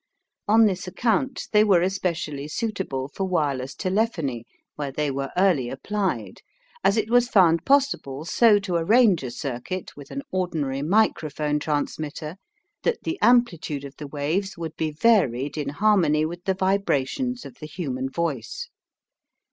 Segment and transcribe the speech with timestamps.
[0.47, 6.41] On this account they were especially suitable for wireless telephony where they were early applied,
[6.83, 12.37] as it was found possible so to arrange a circuit with an ordinary microphone transmitter
[12.81, 17.59] that the amplitude of the waves would be varied in harmony with the vibrations of
[17.59, 18.69] the human voice.